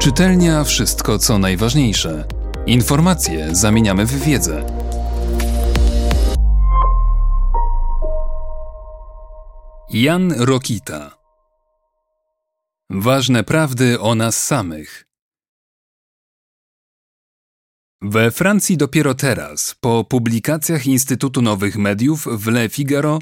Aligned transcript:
Czytelnia 0.00 0.64
wszystko, 0.64 1.18
co 1.18 1.38
najważniejsze. 1.38 2.24
Informacje 2.66 3.54
zamieniamy 3.54 4.06
w 4.06 4.22
wiedzę. 4.24 4.66
Jan 9.90 10.32
Rokita 10.32 11.18
Ważne 12.90 13.44
prawdy 13.44 14.00
o 14.00 14.14
nas 14.14 14.46
samych. 14.46 15.06
We 18.02 18.30
Francji 18.30 18.76
dopiero 18.76 19.14
teraz, 19.14 19.76
po 19.80 20.04
publikacjach 20.04 20.86
Instytutu 20.86 21.42
Nowych 21.42 21.76
Mediów 21.76 22.26
w 22.30 22.46
Le 22.46 22.68
Figaro 22.68 23.18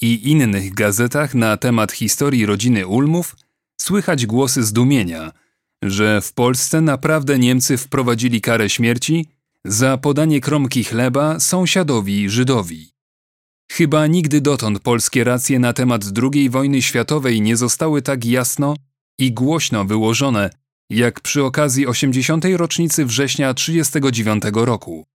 i 0.00 0.30
innych 0.30 0.74
gazetach 0.74 1.34
na 1.34 1.56
temat 1.56 1.92
historii 1.92 2.46
rodziny 2.46 2.86
Ulmów, 2.86 3.36
słychać 3.76 4.26
głosy 4.26 4.62
zdumienia– 4.62 5.32
że 5.84 6.20
w 6.20 6.32
Polsce 6.32 6.80
naprawdę 6.80 7.38
Niemcy 7.38 7.76
wprowadzili 7.76 8.40
karę 8.40 8.70
śmierci 8.70 9.26
za 9.64 9.98
podanie 9.98 10.40
kromki 10.40 10.84
chleba 10.84 11.40
sąsiadowi 11.40 12.30
Żydowi. 12.30 12.90
Chyba 13.72 14.06
nigdy 14.06 14.40
dotąd 14.40 14.80
polskie 14.80 15.24
racje 15.24 15.58
na 15.58 15.72
temat 15.72 16.02
II 16.22 16.50
wojny 16.50 16.82
światowej 16.82 17.40
nie 17.40 17.56
zostały 17.56 18.02
tak 18.02 18.24
jasno 18.24 18.76
i 19.18 19.32
głośno 19.32 19.84
wyłożone, 19.84 20.50
jak 20.90 21.20
przy 21.20 21.44
okazji 21.44 21.86
80. 21.86 22.44
rocznicy 22.56 23.06
września 23.06 23.54
1939 23.54 24.66
roku. 24.66 25.06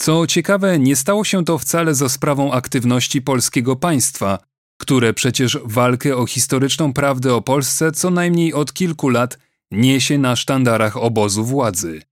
Co 0.00 0.26
ciekawe, 0.26 0.78
nie 0.78 0.96
stało 0.96 1.24
się 1.24 1.44
to 1.44 1.58
wcale 1.58 1.94
za 1.94 2.08
sprawą 2.08 2.52
aktywności 2.52 3.22
polskiego 3.22 3.76
państwa, 3.76 4.38
które 4.80 5.14
przecież 5.14 5.58
walkę 5.64 6.16
o 6.16 6.26
historyczną 6.26 6.92
prawdę 6.92 7.34
o 7.34 7.42
Polsce 7.42 7.92
co 7.92 8.10
najmniej 8.10 8.54
od 8.54 8.72
kilku 8.72 9.08
lat 9.08 9.38
niesie 9.70 10.18
na 10.18 10.36
sztandarach 10.36 10.96
obozu 10.96 11.44
władzy. 11.44 12.02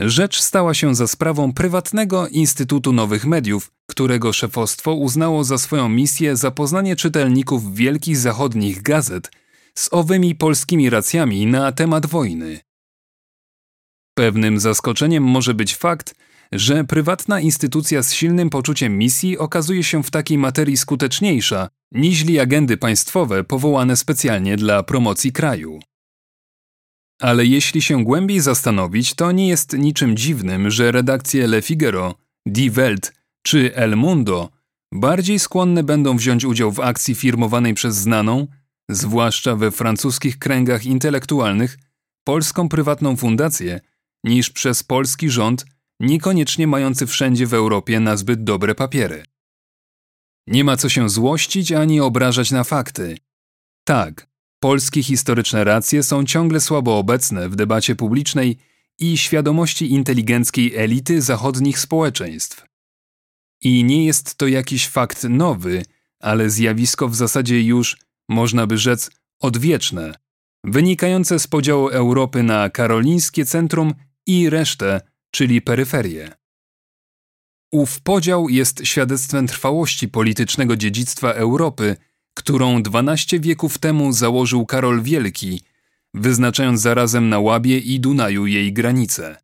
Rzecz 0.00 0.40
stała 0.40 0.74
się 0.74 0.94
za 0.94 1.06
sprawą 1.06 1.52
prywatnego 1.52 2.28
Instytutu 2.28 2.92
Nowych 2.92 3.26
Mediów, 3.26 3.72
którego 3.86 4.32
szefostwo 4.32 4.94
uznało 4.94 5.44
za 5.44 5.58
swoją 5.58 5.88
misję 5.88 6.36
zapoznanie 6.36 6.96
czytelników 6.96 7.74
wielkich 7.74 8.16
zachodnich 8.16 8.82
gazet 8.82 9.30
z 9.74 9.88
owymi 9.92 10.34
polskimi 10.34 10.90
racjami 10.90 11.46
na 11.46 11.72
temat 11.72 12.06
wojny. 12.06 12.60
Pewnym 14.14 14.60
zaskoczeniem 14.60 15.22
może 15.22 15.54
być 15.54 15.76
fakt, 15.76 16.14
że 16.52 16.84
prywatna 16.84 17.40
instytucja 17.40 18.02
z 18.02 18.12
silnym 18.12 18.50
poczuciem 18.50 18.98
misji 18.98 19.38
okazuje 19.38 19.84
się 19.84 20.02
w 20.02 20.10
takiej 20.10 20.38
materii 20.38 20.76
skuteczniejsza 20.76 21.68
niźli 21.92 22.40
agendy 22.40 22.76
państwowe 22.76 23.44
powołane 23.44 23.96
specjalnie 23.96 24.56
dla 24.56 24.82
promocji 24.82 25.32
kraju. 25.32 25.80
Ale 27.20 27.46
jeśli 27.46 27.82
się 27.82 28.04
głębiej 28.04 28.40
zastanowić, 28.40 29.14
to 29.14 29.32
nie 29.32 29.48
jest 29.48 29.72
niczym 29.72 30.16
dziwnym, 30.16 30.70
że 30.70 30.92
redakcje 30.92 31.46
Le 31.46 31.62
Figaro, 31.62 32.14
Die 32.46 32.70
Welt 32.70 33.12
czy 33.42 33.74
El 33.74 33.96
Mundo 33.96 34.50
bardziej 34.92 35.38
skłonne 35.38 35.82
będą 35.82 36.16
wziąć 36.16 36.44
udział 36.44 36.72
w 36.72 36.80
akcji 36.80 37.14
firmowanej 37.14 37.74
przez 37.74 37.96
znaną, 37.96 38.46
zwłaszcza 38.90 39.56
we 39.56 39.70
francuskich 39.70 40.38
kręgach 40.38 40.86
intelektualnych, 40.86 41.78
polską 42.24 42.68
prywatną 42.68 43.16
fundację, 43.16 43.80
niż 44.24 44.50
przez 44.50 44.82
polski 44.82 45.30
rząd, 45.30 45.66
niekoniecznie 46.00 46.66
mający 46.66 47.06
wszędzie 47.06 47.46
w 47.46 47.54
Europie 47.54 48.00
na 48.00 48.16
zbyt 48.16 48.44
dobre 48.44 48.74
papiery. 48.74 49.24
Nie 50.46 50.64
ma 50.64 50.76
co 50.76 50.88
się 50.88 51.08
złościć 51.08 51.72
ani 51.72 52.00
obrażać 52.00 52.50
na 52.50 52.64
fakty. 52.64 53.18
Tak, 53.84 54.28
Polskie 54.60 55.02
historyczne 55.02 55.64
racje 55.64 56.02
są 56.02 56.24
ciągle 56.24 56.60
słabo 56.60 56.98
obecne 56.98 57.48
w 57.48 57.56
debacie 57.56 57.96
publicznej 57.96 58.58
i 58.98 59.18
świadomości 59.18 59.92
inteligenckiej 59.92 60.76
elity 60.76 61.22
zachodnich 61.22 61.78
społeczeństw. 61.78 62.66
I 63.62 63.84
nie 63.84 64.06
jest 64.06 64.34
to 64.34 64.46
jakiś 64.46 64.88
fakt 64.88 65.24
nowy, 65.24 65.84
ale 66.20 66.50
zjawisko 66.50 67.08
w 67.08 67.14
zasadzie 67.14 67.62
już, 67.62 67.96
można 68.28 68.66
by 68.66 68.78
rzec, 68.78 69.10
odwieczne, 69.40 70.14
wynikające 70.64 71.38
z 71.38 71.46
podziału 71.46 71.88
Europy 71.88 72.42
na 72.42 72.70
karolińskie 72.70 73.44
centrum 73.44 73.94
i 74.26 74.50
resztę, 74.50 75.00
czyli 75.30 75.62
peryferię. 75.62 76.32
Ów 77.72 78.00
podział 78.00 78.48
jest 78.48 78.86
świadectwem 78.86 79.46
trwałości 79.46 80.08
politycznego 80.08 80.76
dziedzictwa 80.76 81.32
Europy 81.32 81.96
którą 82.36 82.82
12 82.82 83.40
wieków 83.40 83.78
temu 83.78 84.12
założył 84.12 84.66
Karol 84.66 85.02
Wielki, 85.02 85.60
wyznaczając 86.14 86.80
zarazem 86.80 87.28
na 87.28 87.38
Łabie 87.38 87.78
i 87.78 88.00
Dunaju 88.00 88.46
jej 88.46 88.72
granice. 88.72 89.36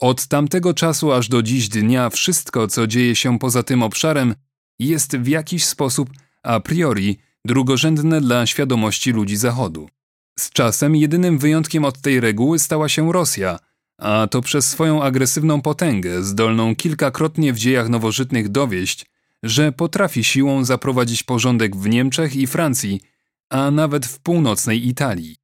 Od 0.00 0.26
tamtego 0.26 0.74
czasu 0.74 1.12
aż 1.12 1.28
do 1.28 1.42
dziś 1.42 1.68
dnia 1.68 2.10
wszystko, 2.10 2.68
co 2.68 2.86
dzieje 2.86 3.16
się 3.16 3.38
poza 3.38 3.62
tym 3.62 3.82
obszarem, 3.82 4.34
jest 4.78 5.16
w 5.16 5.28
jakiś 5.28 5.64
sposób 5.64 6.10
a 6.42 6.60
priori 6.60 7.18
drugorzędne 7.44 8.20
dla 8.20 8.46
świadomości 8.46 9.12
ludzi 9.12 9.36
Zachodu. 9.36 9.88
Z 10.38 10.50
czasem 10.50 10.96
jedynym 10.96 11.38
wyjątkiem 11.38 11.84
od 11.84 12.00
tej 12.00 12.20
reguły 12.20 12.58
stała 12.58 12.88
się 12.88 13.12
Rosja, 13.12 13.58
a 13.98 14.26
to 14.30 14.42
przez 14.42 14.68
swoją 14.68 15.02
agresywną 15.02 15.62
potęgę, 15.62 16.22
zdolną 16.22 16.76
kilkakrotnie 16.76 17.52
w 17.52 17.58
dziejach 17.58 17.88
nowożytnych 17.88 18.48
dowieść, 18.48 19.06
że 19.44 19.72
potrafi 19.72 20.24
siłą 20.24 20.64
zaprowadzić 20.64 21.22
porządek 21.22 21.76
w 21.76 21.88
Niemczech 21.88 22.36
i 22.36 22.46
Francji, 22.46 23.00
a 23.50 23.70
nawet 23.70 24.06
w 24.06 24.18
północnej 24.18 24.88
Italii. 24.88 25.36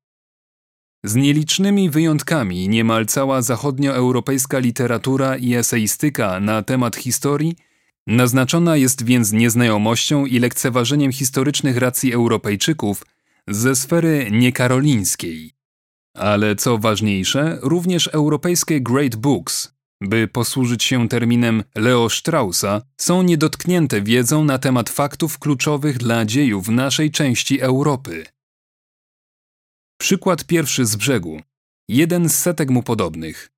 Z 1.04 1.14
nielicznymi 1.14 1.90
wyjątkami 1.90 2.68
niemal 2.68 3.06
cała 3.06 3.42
zachodnioeuropejska 3.42 4.58
literatura 4.58 5.36
i 5.36 5.54
eseistyka 5.54 6.40
na 6.40 6.62
temat 6.62 6.96
historii 6.96 7.56
naznaczona 8.06 8.76
jest 8.76 9.04
więc 9.04 9.32
nieznajomością 9.32 10.26
i 10.26 10.38
lekceważeniem 10.38 11.12
historycznych 11.12 11.76
racji 11.76 12.12
Europejczyków 12.12 13.06
ze 13.48 13.76
sfery 13.76 14.28
niekarolińskiej. 14.30 15.52
Ale 16.14 16.56
co 16.56 16.78
ważniejsze, 16.78 17.58
również 17.62 18.06
europejskie 18.06 18.80
great 18.80 19.16
books, 19.16 19.79
by 20.00 20.28
posłużyć 20.28 20.84
się 20.84 21.08
terminem 21.08 21.64
Leo 21.74 22.10
Straussa, 22.10 22.82
są 22.96 23.22
niedotknięte 23.22 24.02
wiedzą 24.02 24.44
na 24.44 24.58
temat 24.58 24.90
faktów 24.90 25.38
kluczowych 25.38 25.98
dla 25.98 26.24
dziejów 26.24 26.68
naszej 26.68 27.10
części 27.10 27.60
Europy. 27.60 28.26
Przykład 30.00 30.44
pierwszy 30.44 30.86
z 30.86 30.96
brzegu. 30.96 31.40
Jeden 31.88 32.28
z 32.28 32.38
setek 32.38 32.70
mu 32.70 32.82
podobnych. 32.82 33.50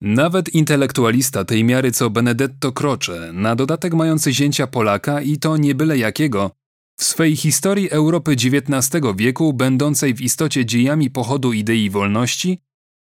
Nawet 0.00 0.54
intelektualista 0.54 1.44
tej 1.44 1.64
miary 1.64 1.92
co 1.92 2.10
Benedetto 2.10 2.72
Croce, 2.72 3.32
na 3.32 3.56
dodatek 3.56 3.94
mający 3.94 4.32
zięcia 4.32 4.66
Polaka 4.66 5.20
i 5.20 5.38
to 5.38 5.56
nie 5.56 5.74
byle 5.74 5.98
jakiego, 5.98 6.50
w 6.98 7.04
swej 7.04 7.36
historii 7.36 7.90
Europy 7.90 8.32
XIX 8.32 9.02
wieku, 9.16 9.52
będącej 9.52 10.14
w 10.14 10.20
istocie 10.20 10.66
dziejami 10.66 11.10
pochodu 11.10 11.52
idei 11.52 11.90
wolności, 11.90 12.58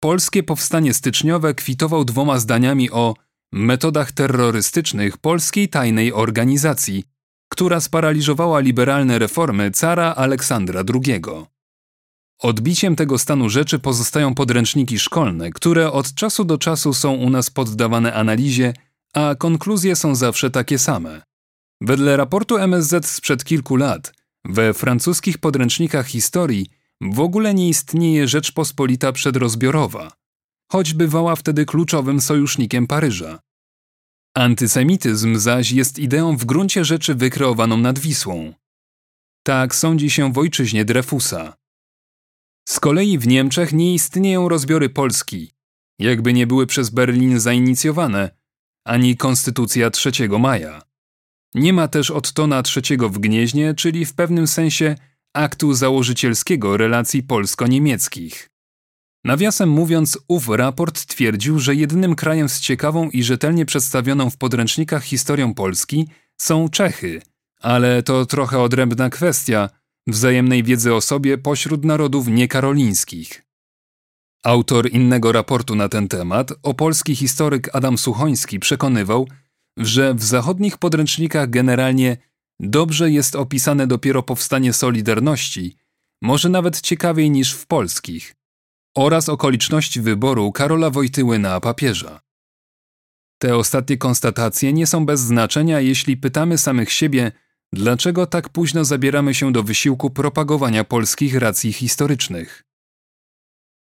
Polskie 0.03 0.44
powstanie 0.44 0.94
styczniowe 0.94 1.53
kwitował 1.53 2.06
dwoma 2.06 2.40
zdaniami 2.40 2.91
o 2.91 3.16
metodach 3.52 4.12
terrorystycznych 4.12 5.18
polskiej 5.18 5.69
tajnej 5.69 6.14
organizacji, 6.14 7.03
która 7.50 7.80
sparaliżowała 7.80 8.59
liberalne 8.59 9.19
reformy 9.19 9.72
cara 9.72 10.16
Aleksandra 10.16 10.84
II. 10.94 11.22
Odbiciem 12.40 12.96
tego 12.96 13.18
stanu 13.18 13.50
rzeczy 13.50 13.80
pozostają 13.80 14.36
podręczniki 14.36 15.00
szkolne, 15.00 15.52
które 15.52 15.92
od 15.92 16.13
czasu 16.13 16.46
do 16.46 16.58
czasu 16.58 16.94
są 16.94 17.13
u 17.13 17.30
nas 17.30 17.50
poddawane 17.50 18.13
analizie, 18.13 18.74
a 19.13 19.36
konkluzje 19.36 19.96
są 19.96 20.16
zawsze 20.16 20.52
takie 20.52 20.80
same. 20.80 21.22
Wedle 21.81 22.18
raportu 22.18 22.58
MSZ 22.58 23.06
sprzed 23.06 23.44
kilku 23.44 23.75
lat, 23.75 24.13
we 24.46 24.74
francuskich 24.74 25.38
podręcznikach 25.38 26.08
historii 26.08 26.82
w 27.02 27.20
ogóle 27.20 27.54
nie 27.54 27.70
istnieje 27.70 28.28
Rzeczpospolita 28.28 29.12
przedrozbiorowa, 29.12 30.12
choć 30.72 30.94
bywała 30.94 31.36
wtedy 31.36 31.66
kluczowym 31.66 32.22
sojusznikiem 32.22 32.88
Paryża. 32.88 33.40
Antysemityzm 34.36 35.38
zaś 35.38 35.72
jest 35.72 36.00
ideą 36.00 36.38
w 36.38 36.45
gruncie 36.45 36.86
rzeczy 36.86 37.16
wykreowaną 37.16 37.78
nad 37.78 38.00
Wisłą. 38.00 38.54
Tak 39.44 39.75
sądzi 39.75 40.10
się 40.10 40.34
w 40.34 40.38
ojczyźnie 40.38 40.86
Dreyfusa. 40.86 41.54
Z 42.69 42.80
kolei 42.80 43.18
w 43.18 43.28
Niemczech 43.28 43.74
nie 43.74 43.94
istnieją 43.94 44.50
rozbiory 44.50 44.89
Polski, 44.89 45.51
jakby 46.00 46.34
nie 46.34 46.48
były 46.48 46.68
przez 46.68 46.89
Berlin 46.89 47.39
zainicjowane, 47.39 48.30
ani 48.86 49.18
Konstytucja 49.18 49.89
3 49.89 50.12
maja. 50.39 50.81
Nie 51.56 51.74
ma 51.74 51.88
też 51.88 52.12
Ottona 52.12 52.63
III 52.75 52.98
w 52.98 53.19
Gnieźnie, 53.19 53.74
czyli 53.74 54.06
w 54.06 54.13
pewnym 54.13 54.48
sensie 54.48 54.96
aktu 55.33 55.74
założycielskiego 55.74 56.77
relacji 56.77 57.24
polsko-niemieckich. 57.24 58.50
Nawiasem 59.25 59.69
mówiąc, 59.69 60.18
ów 60.27 60.50
raport 60.50 61.06
twierdził, 61.06 61.59
że 61.59 61.75
jedynym 61.75 62.15
krajem 62.15 62.50
z 62.50 62.59
ciekawą 62.59 63.09
i 63.09 63.24
rzetelnie 63.24 63.65
przedstawioną 63.65 64.30
w 64.30 64.38
podręcznikach 64.38 65.03
historią 65.03 65.53
Polski 65.53 66.07
są 66.38 66.69
Czechy, 66.69 67.21
ale 67.62 68.03
to 68.03 68.25
trochę 68.25 68.59
odrębna 68.59 69.09
kwestia 69.09 69.69
wzajemnej 70.07 70.63
wiedzy 70.63 70.94
o 70.94 71.01
sobie 71.01 71.38
pośród 71.38 71.86
narodów 71.86 72.27
niekarolińskich. 72.27 73.45
Autor 74.44 74.89
innego 74.89 75.31
raportu 75.31 75.75
na 75.75 75.89
ten 75.89 76.07
temat, 76.07 76.53
opolski 76.63 77.15
historyk 77.15 77.69
Adam 77.75 77.97
Suchoński 77.97 78.59
przekonywał, 78.59 79.27
że 79.77 80.13
w 80.13 80.24
zachodnich 80.24 80.77
podręcznikach 80.77 81.50
generalnie 81.50 82.18
dobrze 82.59 83.11
jest 83.11 83.35
opisane 83.35 83.88
dopiero 83.88 84.23
powstanie 84.23 84.73
Solidarności, 84.73 85.77
może 86.21 86.50
nawet 86.50 86.81
ciekawiej 86.81 87.31
niż 87.31 87.53
w 87.53 87.67
polskich, 87.67 88.35
oraz 88.97 89.29
okoliczności 89.29 90.01
wyboru 90.01 90.51
Karola 90.51 90.89
Wojtyły 90.89 91.39
na 91.39 91.59
papieża. 91.59 92.21
Te 93.41 93.55
ostatnie 93.57 93.97
konstatacje 93.97 94.73
nie 94.73 94.88
są 94.88 95.05
bez 95.05 95.19
znaczenia, 95.19 95.79
jeśli 95.79 96.17
pytamy 96.17 96.57
samych 96.57 96.91
siebie, 96.91 97.31
dlaczego 97.73 98.27
tak 98.27 98.50
późno 98.50 98.85
zabieramy 98.85 99.33
się 99.33 99.51
do 99.51 99.63
wysiłku 99.63 100.09
propagowania 100.09 100.83
polskich 100.83 101.35
racji 101.35 101.73
historycznych. 101.73 102.63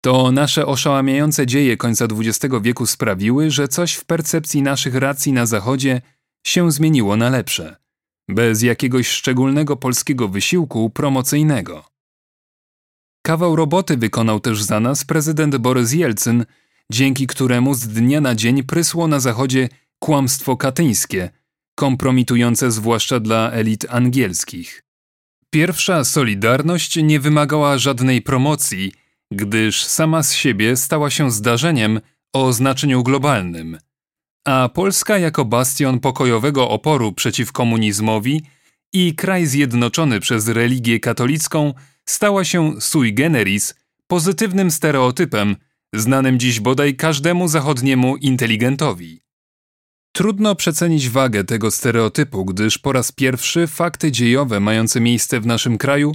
To 0.00 0.32
nasze 0.32 0.66
oszałamiające 0.66 1.46
dzieje 1.46 1.76
końca 1.76 2.04
XX 2.04 2.54
wieku 2.62 2.86
sprawiły, 2.86 3.50
że 3.50 3.68
coś 3.68 3.94
w 3.94 4.04
percepcji 4.04 4.62
naszych 4.62 4.94
racji 4.94 5.32
na 5.32 5.46
Zachodzie 5.46 6.00
się 6.46 6.72
zmieniło 6.72 7.16
na 7.16 7.30
lepsze, 7.30 7.76
bez 8.28 8.62
jakiegoś 8.62 9.08
szczególnego 9.08 9.76
polskiego 9.76 10.28
wysiłku 10.28 10.90
promocyjnego. 10.90 11.84
Kawał 13.22 13.56
roboty 13.56 13.96
wykonał 13.96 14.40
też 14.40 14.62
za 14.62 14.80
nas 14.80 15.04
prezydent 15.04 15.56
Borys 15.56 15.92
Jelcyn, 15.92 16.44
dzięki 16.92 17.26
któremu 17.26 17.74
z 17.74 17.88
dnia 17.88 18.20
na 18.20 18.34
dzień 18.34 18.62
prysło 18.62 19.08
na 19.08 19.20
Zachodzie 19.20 19.68
kłamstwo 19.98 20.56
katyńskie, 20.56 21.30
kompromitujące 21.74 22.70
zwłaszcza 22.70 23.20
dla 23.20 23.50
elit 23.50 23.86
angielskich. 23.88 24.82
Pierwsza 25.50 26.04
Solidarność 26.04 26.96
nie 26.96 27.20
wymagała 27.20 27.78
żadnej 27.78 28.22
promocji, 28.22 28.92
gdyż 29.32 29.84
sama 29.84 30.22
z 30.22 30.32
siebie 30.32 30.76
stała 30.76 31.10
się 31.10 31.30
zdarzeniem 31.30 32.00
o 32.32 32.52
znaczeniu 32.52 33.02
globalnym, 33.02 33.78
a 34.44 34.68
Polska 34.68 35.18
jako 35.18 35.44
bastion 35.44 36.00
pokojowego 36.00 36.68
oporu 36.68 37.12
przeciw 37.12 37.52
komunizmowi 37.52 38.42
i 38.92 39.14
kraj 39.14 39.46
zjednoczony 39.46 40.20
przez 40.20 40.48
religię 40.48 41.00
katolicką 41.00 41.74
stała 42.06 42.44
się 42.44 42.80
sui 42.80 43.14
generis 43.14 43.74
pozytywnym 44.06 44.70
stereotypem, 44.70 45.56
znanym 45.94 46.38
dziś 46.38 46.60
bodaj 46.60 46.96
każdemu 46.96 47.48
zachodniemu 47.48 48.16
inteligentowi. 48.16 49.22
Trudno 50.12 50.54
przecenić 50.54 51.08
wagę 51.08 51.44
tego 51.44 51.70
stereotypu, 51.70 52.44
gdyż 52.44 52.78
po 52.78 52.92
raz 52.92 53.12
pierwszy 53.12 53.66
fakty 53.66 54.12
dziejowe 54.12 54.60
mające 54.60 55.00
miejsce 55.00 55.40
w 55.40 55.46
naszym 55.46 55.78
kraju 55.78 56.14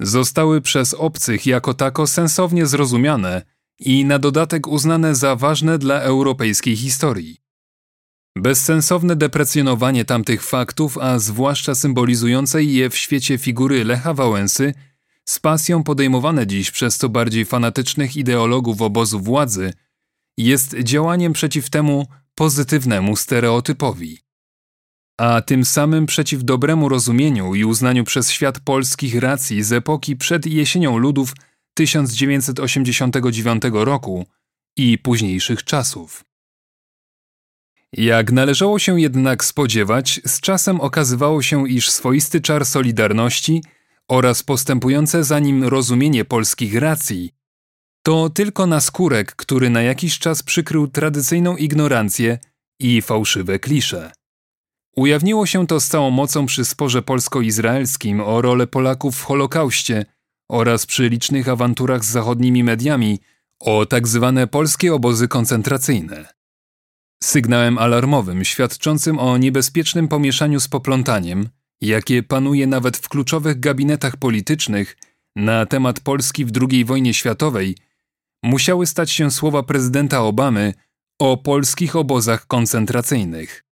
zostały 0.00 0.60
przez 0.60 0.94
obcych 0.94 1.46
jako 1.46 1.74
tako 1.74 2.06
sensownie 2.06 2.66
zrozumiane 2.66 3.42
i 3.78 4.04
na 4.04 4.18
dodatek 4.18 4.66
uznane 4.66 5.14
za 5.14 5.36
ważne 5.36 5.78
dla 5.78 6.00
europejskiej 6.00 6.76
historii. 6.76 7.41
Bezsensowne 8.36 9.16
deprecjonowanie 9.16 10.04
tamtych 10.04 10.42
faktów, 10.42 10.98
a 10.98 11.18
zwłaszcza 11.18 11.74
symbolizującej 11.74 12.74
je 12.74 12.90
w 12.90 12.96
świecie 12.96 13.38
figury 13.38 13.84
Lecha 13.84 14.14
Wałęsy, 14.14 14.74
z 15.24 15.38
pasją 15.38 15.84
podejmowane 15.84 16.46
dziś 16.46 16.70
przez 16.70 16.98
to 16.98 17.08
bardziej 17.08 17.44
fanatycznych 17.44 18.16
ideologów 18.16 18.82
obozu 18.82 19.20
władzy, 19.20 19.72
jest 20.38 20.76
działaniem 20.78 21.32
przeciw 21.32 21.70
temu 21.70 22.06
pozytywnemu 22.34 23.16
stereotypowi 23.16 24.18
a 25.22 25.42
tym 25.42 25.64
samym 25.64 26.06
przeciw 26.06 26.44
dobremu 26.44 26.88
rozumieniu 26.88 27.54
i 27.54 27.64
uznaniu 27.64 28.04
przez 28.04 28.30
świat 28.30 28.60
polskich 28.60 29.14
racji 29.14 29.62
z 29.62 29.72
epoki 29.72 30.16
przed 30.16 30.46
jesienią 30.46 30.98
ludów 30.98 31.34
1989 31.74 33.62
roku 33.72 34.26
i 34.76 34.98
późniejszych 34.98 35.64
czasów. 35.64 36.24
Jak 37.92 38.32
należało 38.32 38.78
się 38.78 39.00
jednak 39.00 39.44
spodziewać, 39.44 40.20
z 40.26 40.40
czasem 40.40 40.80
okazywało 40.80 41.42
się, 41.42 41.68
iż 41.68 41.90
swoisty 41.90 42.40
czar 42.40 42.66
Solidarności 42.66 43.62
oraz 44.08 44.42
postępujące 44.42 45.24
za 45.24 45.38
nim 45.38 45.64
rozumienie 45.64 46.24
polskich 46.24 46.74
racji 46.74 47.32
to 48.02 48.30
tylko 48.30 48.66
naskórek, 48.66 49.36
który 49.36 49.70
na 49.70 49.82
jakiś 49.82 50.18
czas 50.18 50.42
przykrył 50.42 50.88
tradycyjną 50.88 51.56
ignorancję 51.56 52.38
i 52.78 53.02
fałszywe 53.02 53.58
klisze. 53.58 54.12
Ujawniło 54.96 55.46
się 55.46 55.66
to 55.66 55.80
z 55.80 55.88
całą 55.88 56.10
mocą 56.10 56.46
przy 56.46 56.64
sporze 56.64 57.02
polsko-izraelskim 57.02 58.20
o 58.20 58.42
rolę 58.42 58.66
Polaków 58.66 59.16
w 59.16 59.24
Holokauście 59.24 60.04
oraz 60.48 60.86
przy 60.86 61.08
licznych 61.08 61.48
awanturach 61.48 62.04
z 62.04 62.10
zachodnimi 62.10 62.64
mediami 62.64 63.18
o 63.60 63.86
tak 63.86 64.08
zwane 64.08 64.46
polskie 64.46 64.94
obozy 64.94 65.28
koncentracyjne. 65.28 66.41
Sygnałem 67.22 67.78
alarmowym 67.78 68.44
świadczącym 68.44 69.18
o 69.18 69.38
niebezpiecznym 69.38 70.08
pomieszaniu 70.08 70.60
z 70.60 70.68
poplątaniem, 70.68 71.48
jakie 71.80 72.22
panuje 72.22 72.66
nawet 72.66 72.96
w 72.96 73.08
kluczowych 73.08 73.60
gabinetach 73.60 74.16
politycznych 74.16 74.96
na 75.36 75.66
temat 75.66 76.00
Polski 76.00 76.44
w 76.44 76.50
II 76.70 76.84
wojnie 76.84 77.14
światowej, 77.14 77.76
musiały 78.42 78.86
stać 78.86 79.10
się 79.10 79.30
słowa 79.30 79.62
prezydenta 79.62 80.22
Obamy 80.22 80.74
o 81.18 81.36
polskich 81.36 81.96
obozach 81.96 82.46
koncentracyjnych. 82.46 83.64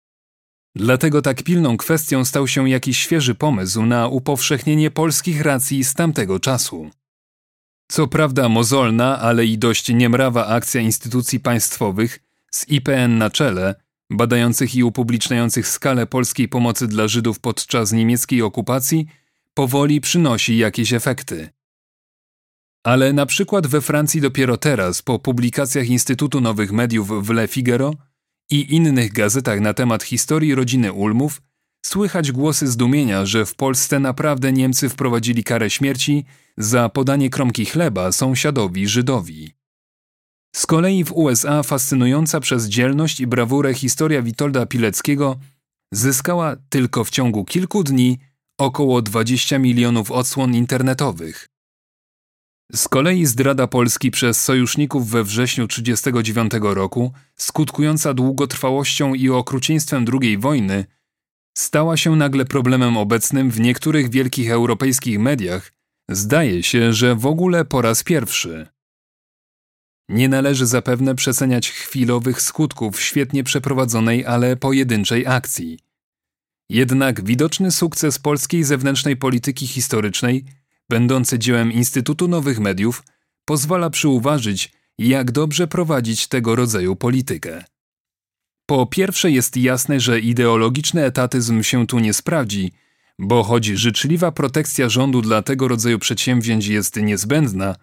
Dlatego 0.75 1.21
tak 1.21 1.43
pilną 1.43 1.77
kwestią 1.77 2.25
stał 2.25 2.47
się 2.47 2.69
jakiś 2.69 2.97
świeży 2.97 3.35
pomysł 3.35 3.85
na 3.85 4.07
upowszechnienie 4.07 4.91
polskich 4.91 5.41
racji 5.41 5.83
z 5.83 5.93
tamtego 5.93 6.39
czasu. 6.39 6.89
Co 7.91 8.07
prawda 8.07 8.49
mozolna, 8.49 9.19
ale 9.19 9.45
i 9.45 9.57
dość 9.57 9.89
niemrawa 9.89 10.47
akcja 10.47 10.81
instytucji 10.81 11.39
państwowych 11.39 12.28
z 12.51 12.69
IPN 12.69 13.17
na 13.17 13.29
czele, 13.29 13.75
badających 14.09 14.75
i 14.75 14.83
upubliczniających 14.83 15.67
skalę 15.67 16.07
polskiej 16.07 16.47
pomocy 16.47 16.87
dla 16.87 17.07
Żydów 17.07 17.39
podczas 17.39 17.91
niemieckiej 17.91 18.41
okupacji, 18.41 19.07
powoli 19.53 20.01
przynosi 20.01 20.57
jakieś 20.57 20.93
efekty. 20.93 21.49
Ale 22.83 23.13
na 23.13 23.25
przykład 23.25 23.67
we 23.67 23.81
Francji 23.81 24.21
dopiero 24.21 24.57
teraz, 24.57 25.01
po 25.01 25.19
publikacjach 25.19 25.87
Instytutu 25.87 26.41
Nowych 26.41 26.71
Mediów 26.71 27.25
w 27.25 27.29
Le 27.29 27.47
Figaro, 27.47 27.93
i 28.51 28.75
innych 28.75 29.13
gazetach 29.13 29.59
na 29.59 29.73
temat 29.73 30.03
historii 30.03 30.55
rodziny 30.55 30.93
Ulmów 30.93 31.41
słychać 31.85 32.31
głosy 32.31 32.67
zdumienia, 32.67 33.25
że 33.25 33.45
w 33.45 33.55
Polsce 33.55 33.99
naprawdę 33.99 34.51
Niemcy 34.51 34.89
wprowadzili 34.89 35.43
karę 35.43 35.69
śmierci 35.69 36.25
za 36.57 36.89
podanie 36.89 37.29
kromki 37.29 37.65
chleba 37.65 38.11
sąsiadowi 38.11 38.87
Żydowi. 38.87 39.58
Z 40.55 40.65
kolei 40.65 41.03
w 41.03 41.11
USA 41.11 41.63
fascynująca 41.63 42.39
przez 42.39 42.67
dzielność 42.67 43.19
i 43.19 43.27
brawurę 43.27 43.73
historia 43.73 44.21
Witolda 44.21 44.65
Pileckiego 44.65 45.39
zyskała 45.93 46.55
tylko 46.69 47.03
w 47.03 47.09
ciągu 47.09 47.45
kilku 47.45 47.83
dni 47.83 48.17
około 48.59 49.01
20 49.01 49.59
milionów 49.59 50.11
odsłon 50.11 50.55
internetowych. 50.55 51.47
Z 52.73 52.87
kolei 52.87 53.25
zdrada 53.25 53.67
Polski 53.67 54.11
przez 54.11 54.43
sojuszników 54.43 55.09
we 55.09 55.23
wrześniu 55.23 55.67
1939 55.67 56.75
roku, 56.75 57.13
skutkująca 57.35 58.13
długotrwałością 58.13 59.13
i 59.13 59.29
okrucieństwem 59.29 60.05
II 60.21 60.37
wojny, 60.37 60.85
stała 61.57 61.97
się 61.97 62.15
nagle 62.15 62.45
problemem 62.45 62.97
obecnym 62.97 63.51
w 63.51 63.59
niektórych 63.59 64.09
wielkich 64.09 64.51
europejskich 64.51 65.19
mediach, 65.19 65.71
zdaje 66.09 66.63
się, 66.63 66.93
że 66.93 67.15
w 67.15 67.25
ogóle 67.25 67.65
po 67.65 67.81
raz 67.81 68.03
pierwszy. 68.03 68.67
Nie 70.09 70.29
należy 70.29 70.65
zapewne 70.65 71.15
przeceniać 71.15 71.69
chwilowych 71.69 72.41
skutków 72.41 73.01
świetnie 73.01 73.43
przeprowadzonej, 73.43 74.25
ale 74.25 74.55
pojedynczej 74.55 75.27
akcji. 75.27 75.79
Jednak 76.69 77.23
widoczny 77.25 77.71
sukces 77.71 78.19
polskiej 78.19 78.63
zewnętrznej 78.63 79.17
polityki 79.17 79.67
historycznej– 79.67 80.45
będący 80.89 81.39
dziełem 81.39 81.71
Instytutu 81.71 82.27
Nowych 82.27 82.59
Mediów, 82.59 83.03
pozwala 83.45 83.89
przyuważyć, 83.89 84.71
jak 84.97 85.31
dobrze 85.31 85.67
prowadzić 85.67 86.27
tego 86.27 86.55
rodzaju 86.55 86.95
politykę. 86.95 87.63
Po 88.65 88.85
pierwsze 88.85 89.31
jest 89.31 89.57
jasne, 89.57 89.99
że 89.99 90.19
ideologiczny 90.19 91.05
etatyzm 91.05 91.63
się 91.63 91.87
tu 91.87 91.99
nie 91.99 92.13
sprawdzi, 92.13 92.71
bo 93.19 93.43
choć 93.43 93.65
życzliwa 93.65 94.31
protekcja 94.31 94.89
rządu 94.89 95.21
dla 95.21 95.41
tego 95.41 95.67
rodzaju 95.67 95.99
przedsięwzięć 95.99 96.67
jest 96.67 96.95
niezbędna, 96.95 97.75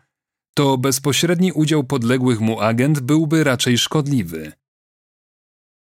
to 0.56 0.78
bezpośredni 0.78 1.52
udział 1.52 1.84
podległych 1.84 2.40
mu 2.40 2.60
agent 2.60 3.00
byłby 3.00 3.44
raczej 3.44 3.78
szkodliwy. 3.78 4.52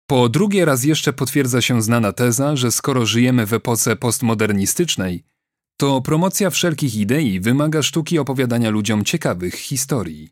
Po 0.07 0.29
drugie 0.29 0.65
raz 0.65 0.83
jeszcze 0.83 1.13
potwierdza 1.13 1.61
się 1.61 1.81
znana 1.81 2.13
teza, 2.13 2.55
że 2.55 2.71
skoro 2.71 3.05
żyjemy 3.05 3.45
w 3.45 3.53
epoce 3.53 3.95
postmodernistycznej, 3.95 5.23
to 5.77 6.01
promocja 6.01 6.49
wszelkich 6.49 6.95
idei 6.95 7.39
wymaga 7.39 7.83
sztuki 7.83 8.19
opowiadania 8.19 8.69
ludziom 8.69 9.05
ciekawych 9.05 9.55
historii. 9.55 10.29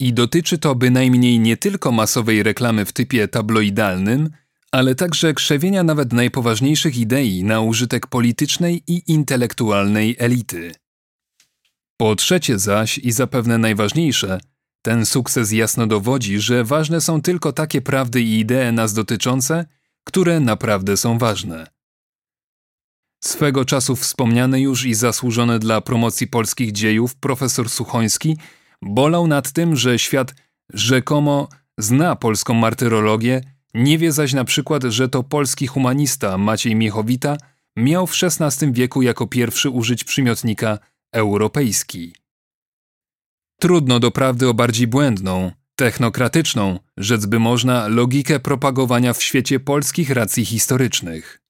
I 0.00 0.12
dotyczy 0.12 0.58
to 0.58 0.74
bynajmniej 0.74 1.40
nie 1.40 1.56
tylko 1.56 1.92
masowej 1.92 2.42
reklamy 2.42 2.84
w 2.84 2.92
typie 2.92 3.28
tabloidalnym, 3.28 4.30
ale 4.70 4.94
także 4.94 5.34
krzewienia 5.34 5.82
nawet 5.82 6.12
najpoważniejszych 6.12 6.98
idei 6.98 7.44
na 7.44 7.60
użytek 7.60 8.06
politycznej 8.06 8.82
i 8.86 9.02
intelektualnej 9.06 10.16
elity. 10.18 10.81
Po 11.96 12.16
trzecie 12.16 12.58
zaś 12.58 12.98
i 12.98 13.12
zapewne 13.12 13.58
najważniejsze, 13.58 14.40
Ten 14.84 15.06
sukces 15.06 15.52
jasno 15.52 15.86
dowodzi, 15.86 16.40
że 16.40 16.64
ważne 16.64 17.00
są 17.00 17.22
tylko 17.22 17.52
takie 17.52 17.80
prawdy 17.80 18.22
i 18.22 18.38
idee 18.38 18.72
nas 18.72 18.92
dotyczące, 18.92 19.66
które 20.04 20.40
naprawdę 20.40 20.96
są 20.96 21.18
ważne. 21.18 21.66
Swego 23.24 23.64
czasu 23.64 23.96
wspomniany 23.96 24.60
już 24.60 24.84
i 24.84 24.94
zasłużony 24.94 25.58
dla 25.58 25.80
promocji 25.80 26.26
polskich 26.26 26.72
dziejów 26.72 27.16
profesor 27.16 27.70
Suchoński 27.70 28.36
bolał 28.82 29.26
nad 29.26 29.52
tym, 29.52 29.76
że 29.76 29.98
świat 29.98 30.34
rzekomo 30.74 31.48
zna 31.78 32.16
polską 32.16 32.54
martyrologię, 32.54 33.40
nie 33.74 33.98
wie 33.98 34.12
zaś 34.12 34.32
na 34.32 34.44
przykład, 34.44 34.82
że 34.82 35.08
to 35.08 35.22
polski 35.22 35.66
humanista 35.66 36.38
Maciej 36.38 36.74
Miechowita 36.74 37.36
miał 37.76 38.06
w 38.06 38.14
XVI 38.22 38.72
wieku 38.72 39.02
jako 39.02 39.26
pierwszy 39.26 39.70
użyć 39.70 40.04
przymiotnika 40.04 40.78
europejski. 41.12 42.14
Trudno 43.60 44.00
doprawdy 44.00 44.48
o 44.48 44.54
bardziej 44.54 44.86
błędną, 44.86 45.52
technokratyczną, 45.76 46.78
rzec 46.96 47.26
by 47.26 47.38
można, 47.38 47.88
logikę 47.88 48.40
propagowania 48.40 49.12
w 49.12 49.22
świecie 49.22 49.60
polskich 49.60 50.10
racji 50.10 50.44
historycznych. 50.44 51.42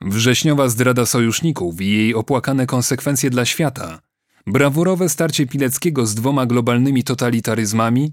Wrześniowa 0.00 0.68
zdrada 0.68 1.06
sojuszników 1.06 1.80
i 1.80 1.90
jej 1.90 2.14
opłakane 2.14 2.66
konsekwencje 2.66 3.30
dla 3.30 3.44
świata, 3.44 4.02
brawurowe 4.46 5.08
starcie 5.08 5.46
Pileckiego 5.46 6.06
z 6.06 6.14
dwoma 6.14 6.46
globalnymi 6.46 7.04
totalitaryzmami, 7.04 8.12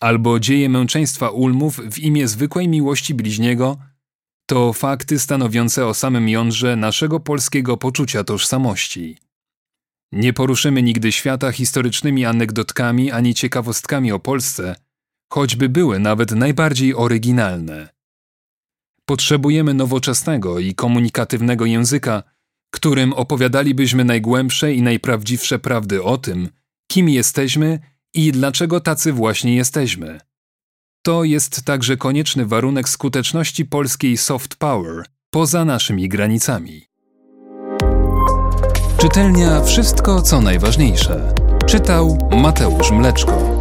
albo 0.00 0.40
dzieje 0.40 0.68
męczeństwa 0.68 1.30
Ulmów 1.30 1.76
w 1.76 1.98
imię 1.98 2.28
zwykłej 2.28 2.68
miłości 2.68 3.14
bliźniego, 3.14 3.78
to 4.48 4.72
fakty 4.72 5.18
stanowiące 5.18 5.86
o 5.86 5.94
samym 5.94 6.28
jądrze 6.28 6.76
naszego 6.76 7.20
polskiego 7.20 7.76
poczucia 7.76 8.24
tożsamości. 8.24 9.16
Nie 10.12 10.32
poruszymy 10.32 10.82
nigdy 10.82 11.12
świata 11.12 11.52
historycznymi 11.52 12.24
anegdotkami 12.24 13.10
ani 13.10 13.34
ciekawostkami 13.34 14.12
o 14.12 14.18
Polsce, 14.18 14.76
choćby 15.32 15.68
były 15.68 15.98
nawet 15.98 16.30
najbardziej 16.30 16.94
oryginalne. 16.94 17.88
Potrzebujemy 19.04 19.74
nowoczesnego 19.74 20.58
i 20.58 20.74
komunikatywnego 20.74 21.66
języka, 21.66 22.22
którym 22.70 23.12
opowiadalibyśmy 23.12 24.04
najgłębsze 24.04 24.74
i 24.74 24.82
najprawdziwsze 24.82 25.58
prawdy 25.58 26.02
o 26.02 26.18
tym, 26.18 26.48
kim 26.90 27.08
jesteśmy 27.08 27.78
i 28.14 28.32
dlaczego 28.32 28.80
tacy 28.80 29.12
właśnie 29.12 29.56
jesteśmy. 29.56 30.20
To 31.02 31.24
jest 31.24 31.64
także 31.64 31.96
konieczny 31.96 32.46
warunek 32.46 32.88
skuteczności 32.88 33.64
polskiej 33.64 34.16
soft 34.16 34.56
power 34.56 35.04
poza 35.30 35.64
naszymi 35.64 36.08
granicami. 36.08 36.88
Czytelnia 38.98 39.62
Wszystko 39.62 40.22
co 40.22 40.40
najważniejsze. 40.40 41.34
Czytał 41.66 42.18
Mateusz 42.42 42.90
Mleczko. 42.90 43.57